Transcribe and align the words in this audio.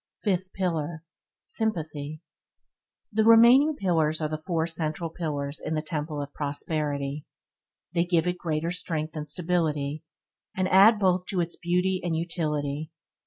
Fifth 0.23 0.51
pillar– 0.53 1.03
Sympathy 1.43 2.23
The 3.11 3.23
remaining 3.23 3.75
pillars 3.75 4.19
are 4.19 4.27
the 4.29 4.39
four 4.39 4.65
central 4.65 5.11
pillars 5.11 5.61
in 5.63 5.75
the 5.75 5.83
Temple 5.83 6.23
of 6.23 6.33
Prosperity. 6.33 7.27
They 7.93 8.05
gave 8.05 8.25
it 8.25 8.39
greater 8.39 8.71
strength 8.71 9.15
and 9.15 9.27
stability, 9.27 10.03
and 10.57 10.67
add 10.69 10.97
both 10.97 11.27
to 11.27 11.39
its 11.39 11.55
beauty 11.55 12.01
and 12.03 12.15
utility. 12.15 12.89